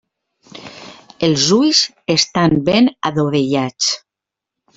[1.27, 1.81] Els ulls
[2.15, 3.93] estan ben adovellats.